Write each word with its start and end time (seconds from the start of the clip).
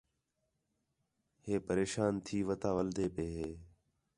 ہے 1.45 1.53
پریشان 1.67 2.13
تی 2.25 2.37
وتا 2.47 2.69
ولدے 2.77 3.07
پئے 3.15 3.27
ہِے 3.35 3.49